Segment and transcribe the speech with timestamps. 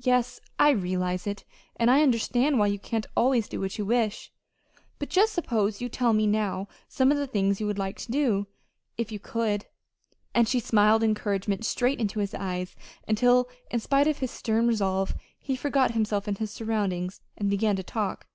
[0.00, 1.44] "Yes, I realize it,
[1.76, 4.32] and I understand why you can't always do what you wish.
[4.98, 8.10] But just suppose you tell me now some of the things you would like to
[8.10, 8.48] do
[8.98, 9.66] if you could."
[10.34, 12.74] And she smiled encouragement straight into his eyes
[13.06, 17.76] until in spite of his stern resolve he forgot himself and his surroundings, and began
[17.76, 18.26] to talk.